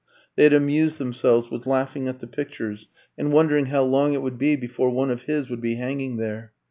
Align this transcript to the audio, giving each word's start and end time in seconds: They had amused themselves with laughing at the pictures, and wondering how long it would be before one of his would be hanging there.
They 0.35 0.45
had 0.45 0.53
amused 0.53 0.97
themselves 0.97 1.51
with 1.51 1.67
laughing 1.67 2.07
at 2.07 2.21
the 2.21 2.25
pictures, 2.25 2.87
and 3.19 3.31
wondering 3.31 3.67
how 3.67 3.83
long 3.83 4.13
it 4.13 4.23
would 4.23 4.39
be 4.39 4.55
before 4.55 4.89
one 4.89 5.11
of 5.11 5.21
his 5.25 5.47
would 5.51 5.61
be 5.61 5.75
hanging 5.75 6.17
there. 6.17 6.53